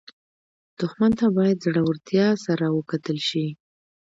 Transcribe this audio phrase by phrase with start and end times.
[0.79, 3.45] دښمن ته باید زړورتیا سره وکتل شي